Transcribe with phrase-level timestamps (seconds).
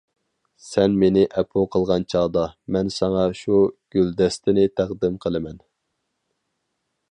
[0.67, 2.45] سەن مېنى ئەپۇ قىلغان چاغدا،
[2.77, 3.61] مەن ساڭا شۇ
[3.97, 5.63] گۈلدەستىنى تەقدىم قىلىمەن.